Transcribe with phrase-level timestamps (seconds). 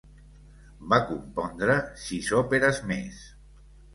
[0.93, 3.23] Va compondre sis òperes més.